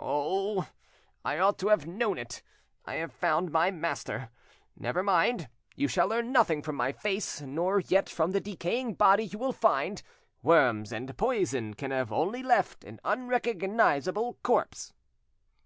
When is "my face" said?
6.76-7.42